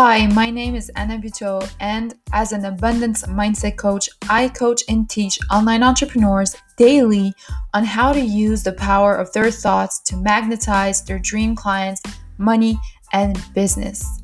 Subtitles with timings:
[0.00, 5.10] Hi, my name is Anna Buteau, and as an abundance mindset coach, I coach and
[5.10, 7.34] teach online entrepreneurs daily
[7.74, 12.00] on how to use the power of their thoughts to magnetize their dream clients,
[12.38, 12.78] money,
[13.12, 14.22] and business.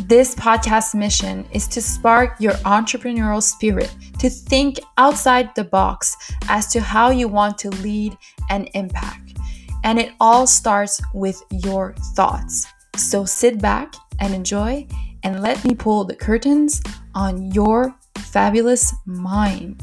[0.00, 6.16] This podcast mission is to spark your entrepreneurial spirit to think outside the box
[6.48, 8.18] as to how you want to lead
[8.50, 9.36] and impact.
[9.84, 12.66] And it all starts with your thoughts.
[12.96, 14.86] So sit back and enjoy,
[15.24, 16.80] and let me pull the curtains
[17.12, 19.82] on your fabulous mind.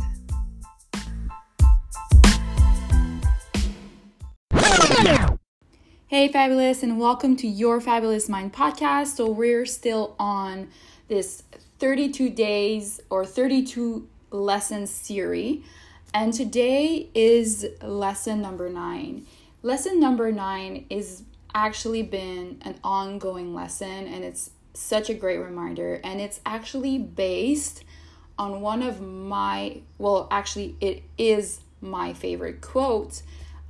[6.08, 9.18] Hey, fabulous, and welcome to your Fabulous Mind podcast.
[9.18, 10.70] So, we're still on
[11.10, 11.44] this
[11.80, 15.66] 32 days or 32 lessons series,
[16.14, 19.26] and today is lesson number nine.
[19.64, 26.00] Lesson number nine is actually been an ongoing lesson, and it's such a great reminder.
[26.04, 27.84] And it's actually based
[28.38, 33.22] on one of my, well, actually, it is my favorite quote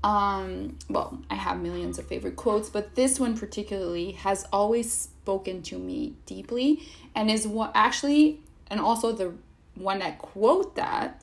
[0.04, 5.62] um, well, I have millions of favorite quotes, but this one particularly has always spoken
[5.64, 9.34] to me deeply and is what actually, and also the
[9.76, 11.22] one that quote that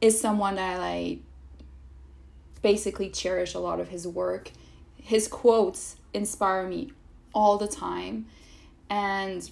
[0.00, 1.18] is someone that I like
[2.62, 4.50] basically cherish a lot of his work.
[5.02, 6.92] His quotes inspire me
[7.32, 8.26] all the time.
[8.88, 9.50] And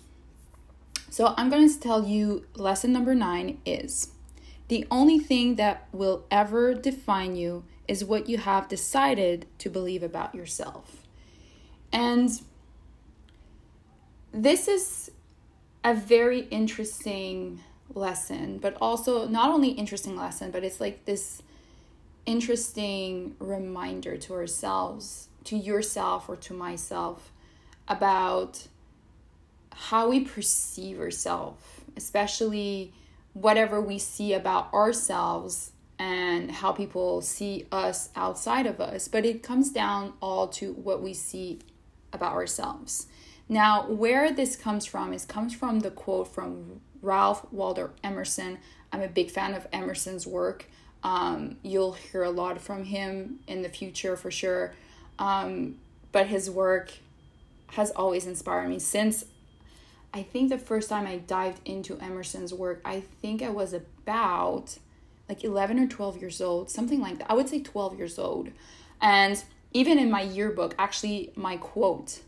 [1.11, 4.13] so I'm going to tell you lesson number nine is
[4.69, 10.03] the only thing that will ever define you is what you have decided to believe
[10.03, 11.03] about yourself.
[11.91, 12.31] And
[14.33, 15.11] this is
[15.83, 17.61] a very interesting
[17.95, 21.43] lesson, but also not only interesting lesson, but it's like this
[22.27, 27.33] interesting reminder to ourselves, to yourself or to myself
[27.87, 28.67] about
[29.73, 31.63] how we perceive ourselves,
[31.97, 32.93] especially
[33.33, 39.43] whatever we see about ourselves and how people see us outside of us, but it
[39.43, 41.59] comes down all to what we see
[42.13, 43.07] about ourselves.
[43.49, 48.59] Now, where this comes from is comes from the quote from Ralph Waldo Emerson.
[48.93, 50.67] I'm a big fan of Emerson's work.
[51.03, 54.75] Um, you'll hear a lot from him in the future for sure.
[55.19, 55.77] Um,
[56.13, 56.93] but his work
[57.69, 59.25] has always inspired me since
[60.13, 64.79] I think the first time I dived into Emerson's work, I think I was about
[65.29, 67.31] like 11 or 12 years old, something like that.
[67.31, 68.49] I would say 12 years old.
[69.01, 69.43] And
[69.73, 72.21] even in my yearbook, actually, my quote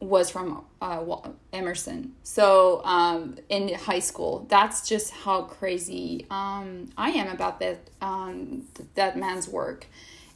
[0.00, 1.04] was from uh,
[1.52, 2.14] Emerson.
[2.22, 8.64] So um, in high school, that's just how crazy um, I am about that um,
[8.94, 9.86] that man's work.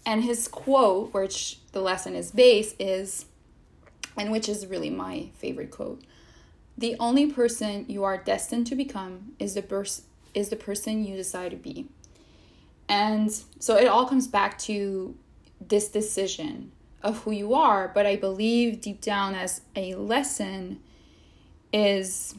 [0.04, 3.26] And his quote, which the lesson is based, is,
[4.16, 6.02] and which is really my favorite quote:
[6.76, 10.04] "The only person you are destined to become is the person
[10.34, 11.86] is the person you decide to be.
[12.88, 15.16] And so it all comes back to
[15.60, 20.80] this decision of who you are, but I believe deep down as a lesson
[21.72, 22.34] is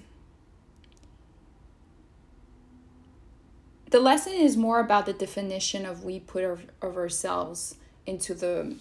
[3.93, 7.75] the lesson is more about the definition of we put of, of ourselves
[8.07, 8.75] into the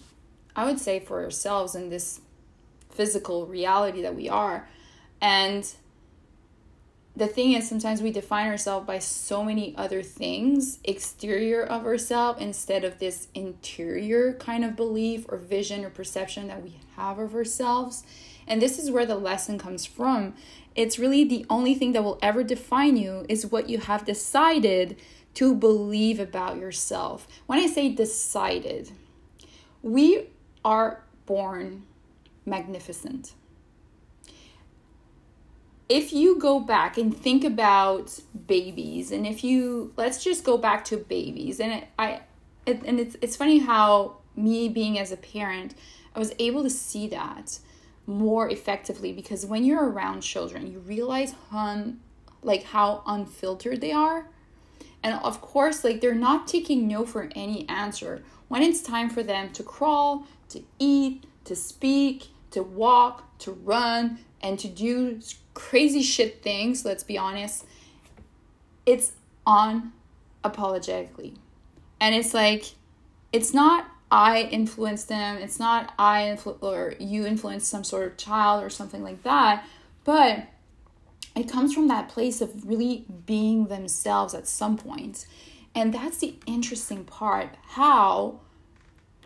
[0.55, 2.19] I would say for ourselves in this
[2.89, 4.67] physical reality that we are.
[5.21, 5.71] And
[7.15, 12.41] the thing is sometimes we define ourselves by so many other things exterior of ourselves
[12.41, 17.35] instead of this interior kind of belief or vision or perception that we have of
[17.35, 18.03] ourselves
[18.47, 20.33] and this is where the lesson comes from
[20.75, 24.97] it's really the only thing that will ever define you is what you have decided
[25.35, 27.27] to believe about yourself.
[27.47, 28.91] When i say decided
[29.81, 30.29] we
[30.63, 31.83] are born
[32.45, 33.33] magnificent.
[35.89, 40.85] If you go back and think about babies and if you let's just go back
[40.85, 42.21] to babies and it, i
[42.65, 45.75] it, and it's it's funny how me being as a parent
[46.15, 47.59] i was able to see that
[48.05, 51.99] more effectively because when you're around children you realize hun
[52.41, 54.27] like how unfiltered they are
[55.01, 59.23] and of course like they're not taking no for any answer when it's time for
[59.23, 65.19] them to crawl to eat to speak to walk to run and to do
[65.53, 67.65] crazy shit things, let's be honest,
[68.85, 69.13] it's
[69.45, 69.93] on
[70.43, 71.35] apologetically.
[71.99, 72.65] And it's like,
[73.31, 78.15] it's not I influenced them, it's not I influ- or you influenced some sort of
[78.15, 79.65] child or something like that,
[80.03, 80.49] but
[81.35, 85.25] it comes from that place of really being themselves at some point.
[85.73, 87.57] And that's the interesting part.
[87.69, 88.41] How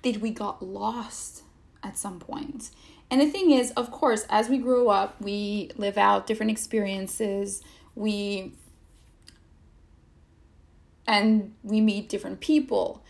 [0.01, 1.43] did we got lost
[1.83, 2.69] at some point?
[3.11, 7.61] And the thing is, of course, as we grow up, we live out different experiences.
[7.93, 8.53] We
[11.05, 13.03] and we meet different people.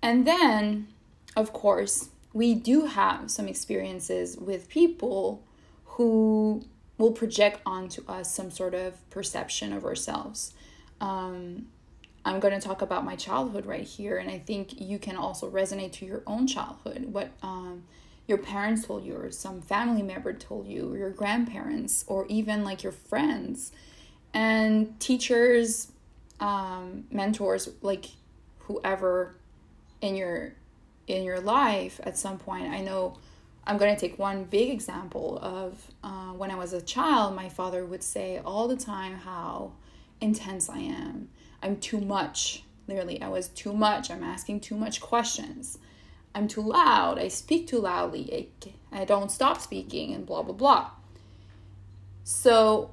[0.00, 0.86] And then,
[1.36, 5.42] of course, we do have some experiences with people
[5.84, 6.64] who
[6.98, 10.54] will project onto us some sort of perception of ourselves.
[11.00, 11.66] Um,
[12.24, 15.48] I'm going to talk about my childhood right here, and I think you can also
[15.48, 17.12] resonate to your own childhood.
[17.12, 17.84] What um,
[18.26, 22.64] your parents told you, or some family member told you, or your grandparents, or even
[22.64, 23.72] like your friends,
[24.34, 25.92] and teachers,
[26.40, 28.06] um, mentors, like
[28.60, 29.36] whoever
[30.00, 30.54] in your
[31.06, 32.68] in your life at some point.
[32.68, 33.16] I know
[33.66, 37.34] I'm going to take one big example of uh, when I was a child.
[37.34, 39.72] My father would say all the time how
[40.20, 41.28] intense I am
[41.62, 42.62] I'm too much.
[42.86, 44.10] Literally, I was too much.
[44.10, 45.78] I'm asking too much questions.
[46.34, 47.18] I'm too loud.
[47.18, 48.50] I speak too loudly.
[48.92, 50.90] I, I don't stop speaking, and blah, blah, blah.
[52.22, 52.90] So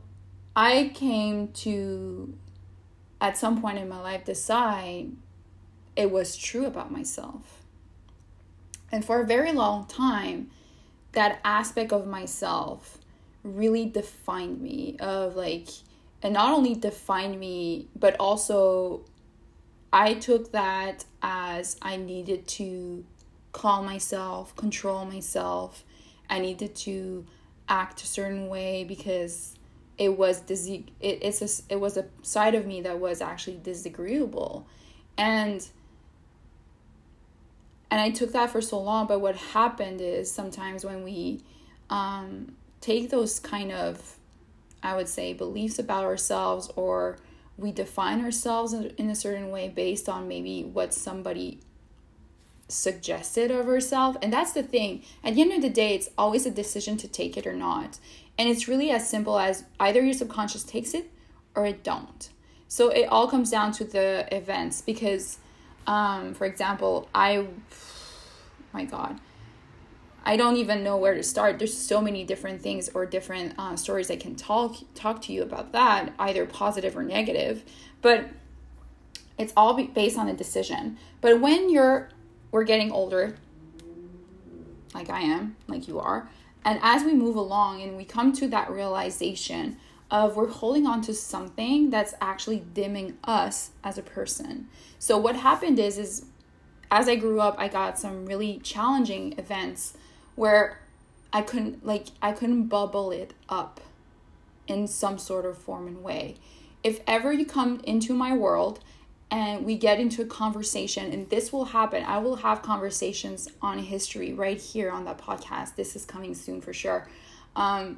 [0.55, 2.33] I came to,
[3.21, 5.11] at some point in my life, decide
[5.95, 7.62] it was true about myself.
[8.93, 10.51] And for a very long time,
[11.13, 12.99] that aspect of myself
[13.43, 15.67] really defined me of like
[16.21, 19.01] and not only defined me, but also
[19.91, 23.03] I took that as I needed to
[23.51, 25.83] calm myself, control myself.
[26.29, 27.25] I needed to
[27.67, 29.55] act a certain way because
[29.97, 33.59] it was dis- it, it's a, it was a side of me that was actually
[33.63, 34.67] disagreeable
[35.17, 35.67] and
[37.93, 41.41] and I took that for so long but what happened is sometimes when we
[41.89, 44.17] um, take those kind of
[44.83, 47.17] I would say, beliefs about ourselves or
[47.57, 51.59] we define ourselves in a certain way based on maybe what somebody
[52.67, 54.17] suggested of ourselves.
[54.21, 55.03] And that's the thing.
[55.23, 57.99] At the end of the day, it's always a decision to take it or not.
[58.37, 61.09] And it's really as simple as either your subconscious takes it
[61.55, 62.29] or it don't.
[62.67, 65.37] So it all comes down to the events because,
[65.87, 67.47] um, for example, I,
[68.73, 69.19] my God,
[70.25, 71.59] I don't even know where to start.
[71.59, 75.43] There's so many different things or different uh, stories I can talk talk to you
[75.43, 77.63] about that, either positive or negative.
[78.01, 78.29] But
[79.37, 80.97] it's all based on a decision.
[81.19, 82.09] But when you're
[82.51, 83.35] we're getting older,
[84.93, 86.29] like I am, like you are,
[86.63, 89.77] and as we move along and we come to that realization
[90.11, 94.67] of we're holding on to something that's actually dimming us as a person.
[94.99, 96.25] So what happened is is
[96.91, 99.97] as I grew up, I got some really challenging events
[100.35, 100.79] where
[101.33, 103.81] I couldn't like I couldn't bubble it up
[104.67, 106.35] in some sort of form and way.
[106.83, 108.79] If ever you come into my world
[109.31, 113.79] and we get into a conversation and this will happen, I will have conversations on
[113.79, 115.75] history right here on that podcast.
[115.75, 117.07] This is coming soon for sure.
[117.55, 117.97] Um,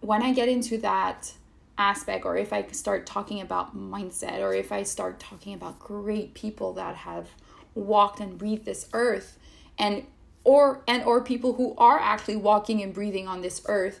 [0.00, 1.32] when I get into that
[1.78, 6.34] aspect or if I start talking about mindset or if I start talking about great
[6.34, 7.28] people that have
[7.74, 9.38] walked and breathed this earth
[9.78, 10.06] and
[10.44, 14.00] or and or people who are actually walking and breathing on this earth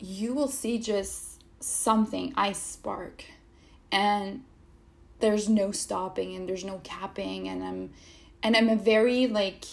[0.00, 3.24] you will see just something i spark.
[3.90, 4.44] And
[5.20, 7.90] there's no stopping and there's no capping and i'm
[8.42, 9.64] and i'm a very like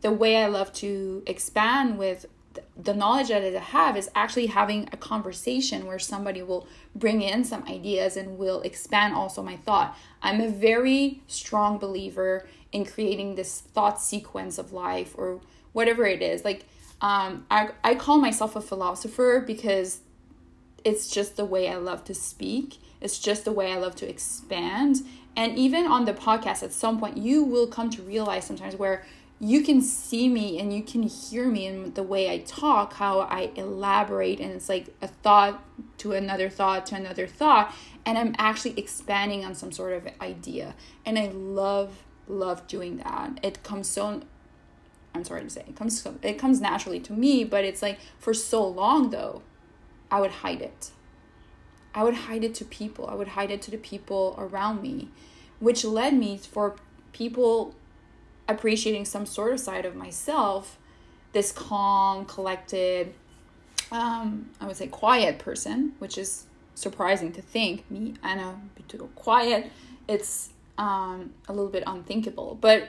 [0.00, 2.24] the way i love to expand with
[2.76, 7.44] the knowledge that I have is actually having a conversation where somebody will bring in
[7.44, 9.96] some ideas and will expand also my thought.
[10.22, 15.40] I'm a very strong believer in creating this thought sequence of life or
[15.72, 16.44] whatever it is.
[16.44, 16.64] Like,
[17.00, 20.00] um, I, I call myself a philosopher because
[20.84, 22.78] it's just the way I love to speak.
[23.00, 25.02] It's just the way I love to expand.
[25.36, 29.04] And even on the podcast, at some point, you will come to realize sometimes where
[29.40, 33.20] you can see me and you can hear me in the way I talk, how
[33.20, 35.62] I elaborate, and it's like a thought
[35.98, 37.72] to another thought to another thought,
[38.04, 40.74] and I'm actually expanding on some sort of idea.
[41.06, 43.38] And I love love doing that.
[43.42, 44.22] It comes so
[45.14, 48.34] I'm sorry to say, it comes it comes naturally to me, but it's like for
[48.34, 49.42] so long though,
[50.10, 50.90] I would hide it.
[51.94, 53.06] I would hide it to people.
[53.06, 55.10] I would hide it to the people around me,
[55.60, 56.76] which led me for
[57.12, 57.74] people
[58.48, 60.78] appreciating some sort of side of myself,
[61.32, 63.14] this calm, collected,
[63.92, 67.90] um, I would say quiet person, which is surprising to think.
[67.90, 69.70] Me, Anna, to go quiet.
[70.06, 72.56] It's um, a little bit unthinkable.
[72.60, 72.88] But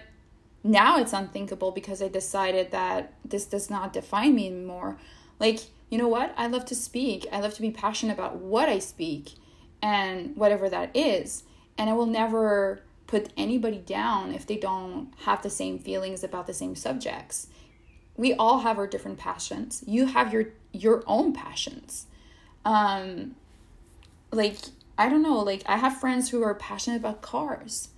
[0.64, 4.98] now it's unthinkable because I decided that this does not define me anymore.
[5.40, 6.34] Like, you know what?
[6.38, 7.26] I love to speak.
[7.32, 9.32] I love to be passionate about what I speak
[9.82, 11.44] and whatever that is.
[11.78, 16.46] And I will never put anybody down if they don't have the same feelings about
[16.46, 17.48] the same subjects.
[18.16, 19.84] we all have our different passions.
[19.88, 22.06] You have your your own passions.
[22.66, 23.36] Um
[24.32, 24.58] like
[24.98, 27.90] I don't know, like I have friends who are passionate about cars.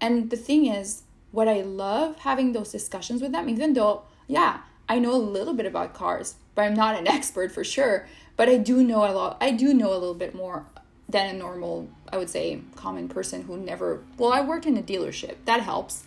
[0.00, 4.60] And the thing is, what I love having those discussions with them, even though, yeah,
[4.88, 8.06] I know a little bit about cars, but I'm not an expert for sure.
[8.36, 10.66] But I do know a lot, I do know a little bit more
[11.10, 14.82] than a normal, I would say, common person who never, well, I worked in a
[14.82, 15.36] dealership.
[15.44, 16.04] That helps.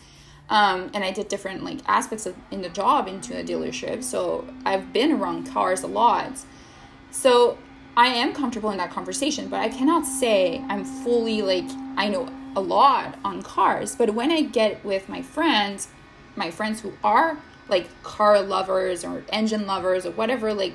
[0.50, 4.04] Um, and I did different like aspects of in the job into a dealership.
[4.04, 6.40] So I've been around cars a lot.
[7.12, 7.58] So
[7.96, 12.30] I am comfortable in that conversation, but I cannot say I'm fully like I know
[12.56, 13.96] a lot on cars.
[13.96, 15.88] But when I get with my friends,
[16.36, 17.38] my friends who are
[17.70, 20.74] like car lovers or engine lovers or whatever, like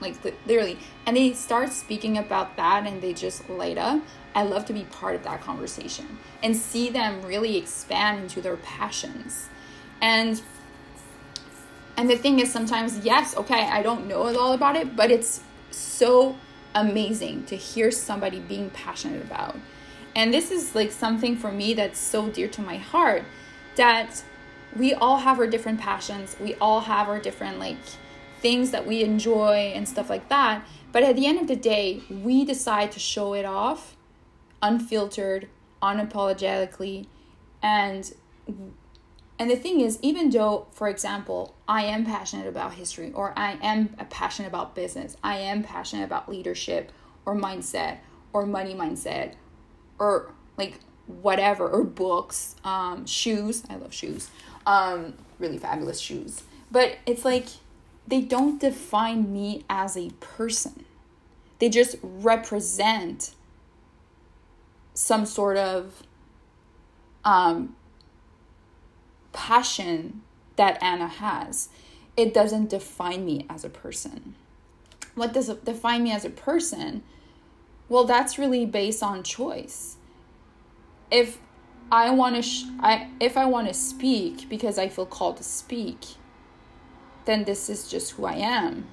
[0.00, 4.02] like literally, and they start speaking about that and they just light up.
[4.34, 8.56] I love to be part of that conversation and see them really expand into their
[8.56, 9.48] passions.
[10.00, 10.40] And
[11.96, 15.40] and the thing is sometimes yes, okay, I don't know all about it, but it's
[15.70, 16.36] so
[16.74, 19.56] amazing to hear somebody being passionate about.
[20.14, 23.24] And this is like something for me that's so dear to my heart
[23.76, 24.22] that
[24.76, 26.36] we all have our different passions.
[26.40, 27.76] We all have our different like
[28.40, 30.66] things that we enjoy and stuff like that.
[30.92, 33.96] But at the end of the day, we decide to show it off
[34.62, 35.48] unfiltered,
[35.82, 37.06] unapologetically,
[37.62, 38.12] and
[39.38, 43.56] and the thing is, even though, for example, I am passionate about history, or I
[43.62, 46.90] am a passionate about business, I am passionate about leadership,
[47.24, 47.98] or mindset,
[48.32, 49.34] or money mindset,
[49.98, 53.62] or like whatever, or books, um, shoes.
[53.70, 54.28] I love shoes.
[54.66, 56.42] Um, really fabulous shoes.
[56.70, 57.46] But it's like
[58.08, 60.84] they don't define me as a person.
[61.58, 63.34] They just represent
[64.94, 66.02] some sort of
[67.24, 67.76] um,
[69.32, 70.22] passion
[70.56, 71.68] that Anna has.
[72.16, 74.34] It doesn't define me as a person.
[75.14, 77.02] What does define me as a person?
[77.88, 79.96] Well, that's really based on choice.
[81.10, 81.38] If
[81.92, 85.42] I want to sh- I if I want to speak because I feel called to
[85.42, 85.98] speak,
[87.28, 88.88] then this is just who I am.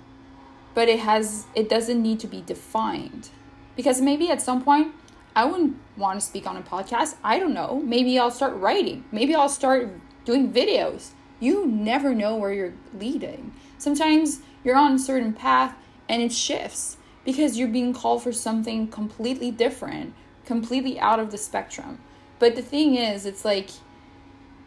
[0.74, 3.30] But it has it doesn't need to be defined.
[3.78, 4.94] Because maybe at some point
[5.36, 7.16] I wouldn't want to speak on a podcast.
[7.24, 7.82] I don't know.
[7.84, 9.06] Maybe I'll start writing.
[9.12, 9.90] Maybe I'll start
[10.26, 11.12] doing videos.
[11.40, 13.54] You never know where you're leading.
[13.78, 15.76] Sometimes you're on a certain path
[16.10, 20.14] and it shifts because you're being called for something completely different,
[20.46, 22.00] completely out of the spectrum.
[22.40, 23.70] But the thing is, it's like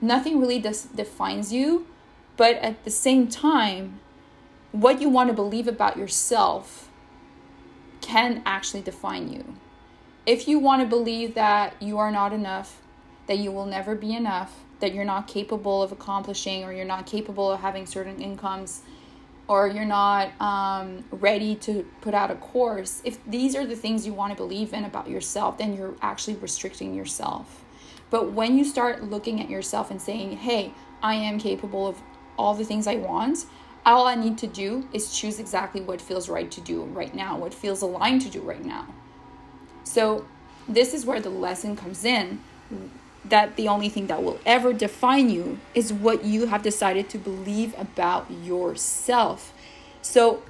[0.01, 1.87] nothing really des- defines you,
[2.38, 4.00] but at the same time,
[4.73, 6.88] what you want to believe about yourself
[8.00, 9.57] can actually define you.
[10.25, 12.80] If you want to believe that you are not enough,
[13.26, 17.07] that you will never be enough, that you're not capable of accomplishing or you're not
[17.07, 18.83] capable of having certain incomes
[19.49, 24.07] or you're not um, ready to put out a course if these are the things
[24.07, 27.64] you want to believe in about yourself then you're actually restricting yourself
[28.11, 32.00] but when you start looking at yourself and saying hey i am capable of
[32.38, 33.47] all the things i want
[33.85, 37.37] all i need to do is choose exactly what feels right to do right now
[37.37, 38.87] what feels aligned to do right now
[39.85, 40.26] so
[40.68, 42.40] this is where the lesson comes in
[43.25, 47.18] that the only thing that will ever define you is what you have decided to
[47.18, 49.52] believe about yourself.
[50.02, 50.42] So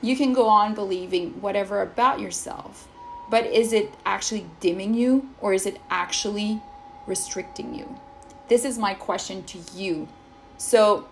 [0.00, 2.88] you can go on believing whatever about yourself,
[3.30, 6.62] but is it actually dimming you or is it actually
[7.06, 7.98] restricting you?
[8.48, 10.08] This is my question to you.
[10.58, 11.08] So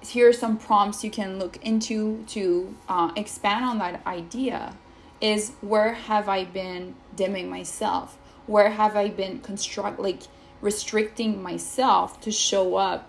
[0.00, 4.74] here are some prompts you can look into to uh, expand on that idea
[5.20, 8.16] is where have I been dimming myself?
[8.50, 10.22] where have I been construct like
[10.60, 13.08] restricting myself to show up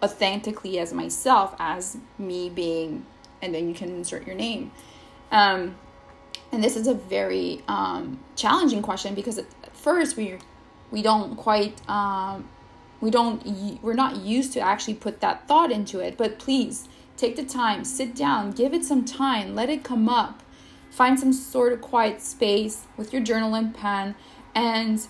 [0.00, 3.04] authentically as myself as me being
[3.42, 4.70] and then you can insert your name
[5.32, 5.74] um,
[6.52, 9.46] and this is a very um, challenging question because at,
[9.76, 10.38] first we
[10.92, 12.48] we don't quite um,
[13.04, 17.36] we don't we're not used to actually put that thought into it but please take
[17.36, 20.42] the time sit down give it some time let it come up
[20.90, 24.14] find some sort of quiet space with your journal and pen
[24.54, 25.06] and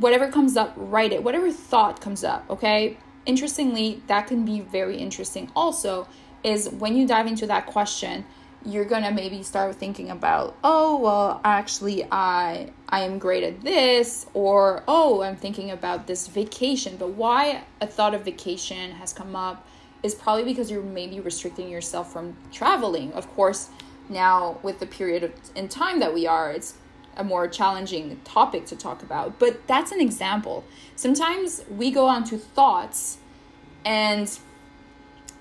[0.00, 1.22] whatever comes up, write it.
[1.22, 2.96] Whatever thought comes up, okay?
[3.26, 6.08] Interestingly, that can be very interesting also
[6.42, 8.24] is when you dive into that question,
[8.64, 13.62] you're going to maybe start thinking about, "Oh, well, actually I I am great at
[13.62, 19.12] this," or, "Oh, I'm thinking about this vacation." But why a thought of vacation has
[19.12, 19.66] come up
[20.02, 23.12] is probably because you're maybe restricting yourself from traveling.
[23.12, 23.68] Of course,
[24.08, 26.74] now with the period of, in time that we are, it's
[27.16, 30.64] a more challenging topic to talk about, but that's an example.
[30.96, 33.18] Sometimes we go on to thoughts
[33.84, 34.38] And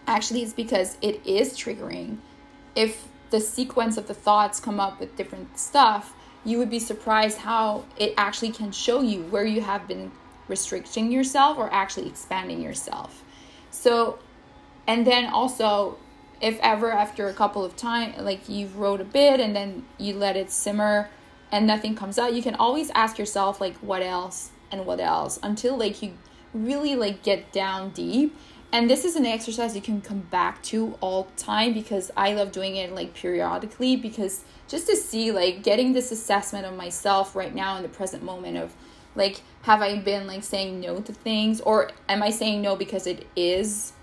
[0.08, 2.18] actually, it's because it is triggering.
[2.76, 6.14] If the sequence of the thoughts come up with different stuff,
[6.46, 10.12] you would be surprised how it actually can show you where you have been
[10.48, 13.24] restricting yourself or actually expanding yourself.
[13.72, 14.20] So,
[14.88, 15.98] and then also,
[16.42, 20.16] if ever after a couple of times, like you wrote a bit and then you
[20.16, 21.10] let it simmer
[21.52, 25.40] and nothing comes out, you can always ask yourself, like, what else and what else
[25.42, 26.14] until like you
[26.54, 28.36] really like get down deep
[28.72, 32.52] and this is an exercise you can come back to all time because i love
[32.52, 37.56] doing it like periodically because just to see like getting this assessment of myself right
[37.56, 38.74] now in the present moment of
[39.16, 43.08] like have i been like saying no to things or am i saying no because
[43.08, 43.94] it is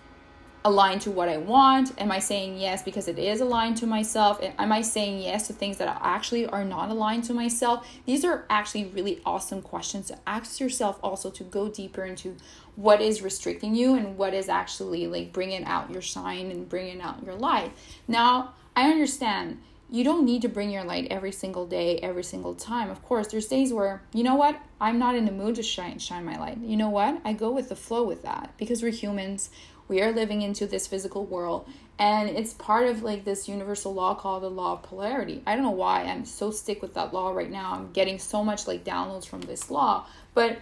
[0.67, 1.93] aligned to what I want?
[2.01, 4.41] Am I saying yes because it is aligned to myself?
[4.43, 7.87] Am I saying yes to things that actually are not aligned to myself?
[8.05, 12.37] These are actually really awesome questions to ask yourself also to go deeper into
[12.75, 17.01] what is restricting you and what is actually like bringing out your shine and bringing
[17.01, 17.73] out your light.
[18.09, 22.57] Now, I understand you don't need to bring your light every single day, every single
[22.57, 22.91] time.
[22.91, 26.01] Of course, there's days where, you know what, I'm not in the mood to shine
[26.01, 26.59] shine my light.
[26.59, 27.21] You know what?
[27.25, 29.49] I go with the flow with that because we're humans
[29.89, 34.15] we are living into this physical world and it's part of like this universal law
[34.15, 35.43] called the law of polarity.
[35.47, 37.73] I don't know why i'm so stick with that law right now.
[37.73, 40.59] I'm getting so much like downloads from this law but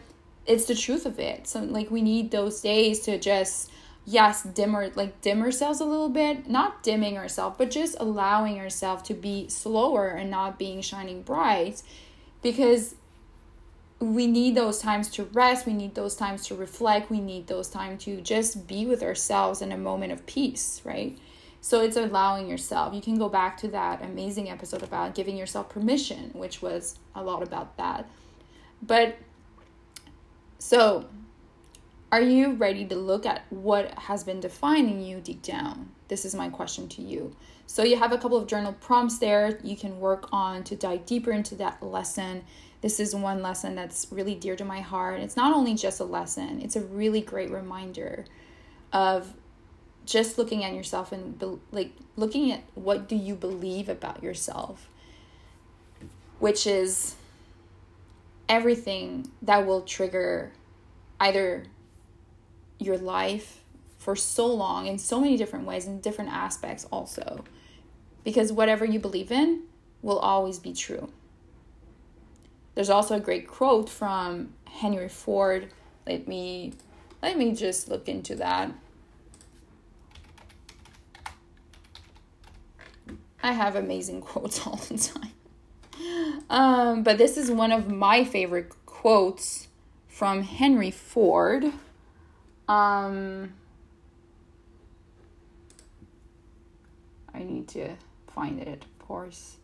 [0.46, 1.46] it's the truth of it.
[1.48, 3.70] So like we need those days to just
[4.06, 6.48] yes dimmer like dim ourselves a little bit.
[6.48, 11.82] Not dimming ourselves but just allowing ourselves to be slower and not being shining bright
[12.42, 12.94] because
[14.04, 17.70] we need those times to rest we need those times to reflect we need those
[17.70, 21.18] time to just be with ourselves in a moment of peace right?
[21.62, 25.70] So it's allowing yourself you can go back to that amazing episode about giving yourself
[25.70, 28.06] permission which was a lot about that.
[28.82, 29.16] But
[30.58, 31.06] so
[32.12, 36.34] are you ready to look at what has been defining you deep down this is
[36.34, 37.34] my question to you
[37.66, 41.04] so you have a couple of journal prompts there you can work on to dive
[41.06, 42.44] deeper into that lesson
[42.80, 45.18] this is one lesson that's really dear to my heart.
[45.20, 48.26] It's not only just a lesson, it's a really great reminder
[48.92, 49.32] of
[50.06, 54.88] just looking at yourself and be, like looking at what do you believe about yourself
[56.38, 57.14] which is
[58.48, 60.52] everything that will trigger
[61.20, 61.64] either
[62.78, 63.63] your life
[64.04, 67.44] for so long in so many different ways in different aspects also
[68.22, 69.62] because whatever you believe in
[70.02, 71.08] will always be true
[72.74, 75.70] there's also a great quote from Henry Ford.
[76.06, 76.74] Let me
[77.22, 78.72] let me just look into that.
[83.42, 85.30] I have amazing quotes all the time.
[86.50, 89.68] Um, but this is one of my favorite quotes
[90.08, 91.72] from Henry Ford.
[92.66, 93.54] Um,
[97.34, 97.96] I need to
[98.32, 99.56] find it, of course.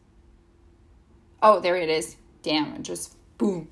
[1.42, 3.68] Oh, there it is damn, and just boom,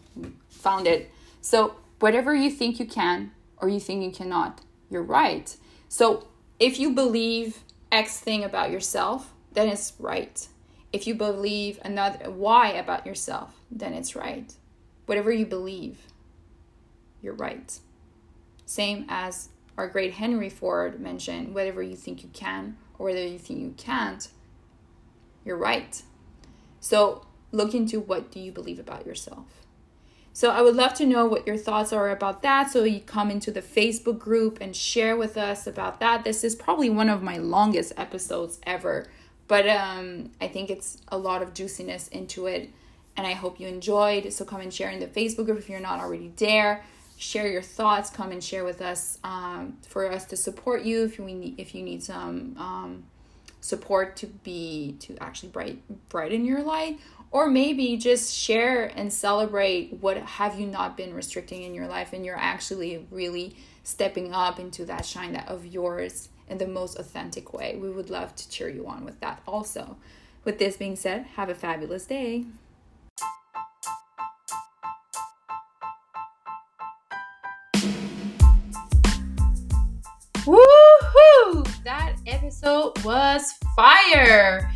[0.48, 1.10] found it.
[1.40, 5.54] So, whatever you think you can or you think you cannot, you're right.
[5.88, 10.46] So, if you believe X thing about yourself, then it's right.
[10.92, 14.52] If you believe another Y about yourself, then it's right.
[15.06, 15.98] Whatever you believe,
[17.22, 17.78] you're right.
[18.66, 23.38] Same as our great Henry Ford mentioned whatever you think you can or whether you
[23.38, 24.28] think you can't,
[25.44, 26.02] you're right.
[26.80, 29.46] So look into what do you believe about yourself.
[30.32, 32.70] So I would love to know what your thoughts are about that.
[32.70, 36.22] So you come into the Facebook group and share with us about that.
[36.22, 39.08] This is probably one of my longest episodes ever,
[39.48, 42.70] but um, I think it's a lot of juiciness into it,
[43.16, 44.32] and I hope you enjoyed.
[44.32, 46.84] So come and share in the Facebook group if you're not already there.
[47.18, 48.10] Share your thoughts.
[48.10, 51.74] Come and share with us um, for us to support you if you need if
[51.74, 53.04] you need some um,
[53.60, 57.00] support to be to actually bright brighten your light.
[57.32, 62.12] Or maybe just share and celebrate what have you not been restricting in your life
[62.12, 66.98] and you're actually really stepping up into that shine that of yours in the most
[66.98, 67.76] authentic way.
[67.76, 69.96] We would love to cheer you on with that also.
[70.44, 72.46] With this being said have a fabulous day
[80.48, 81.84] Woohoo!
[81.84, 84.72] That episode was fire!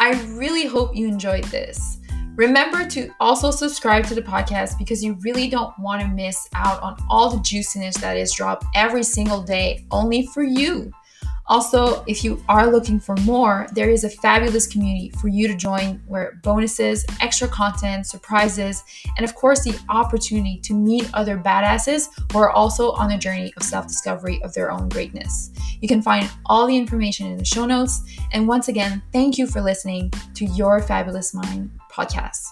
[0.00, 1.98] I really hope you enjoyed this.
[2.36, 6.82] Remember to also subscribe to the podcast because you really don't want to miss out
[6.82, 10.90] on all the juiciness that is dropped every single day only for you.
[11.46, 15.54] Also, if you are looking for more, there is a fabulous community for you to
[15.54, 18.82] join where bonuses, extra content, surprises,
[19.16, 23.52] and of course, the opportunity to meet other badasses who are also on a journey
[23.56, 25.50] of self discovery of their own greatness.
[25.80, 28.02] You can find all the information in the show notes.
[28.32, 32.46] And once again, thank you for listening to Your Fabulous Mind podcast.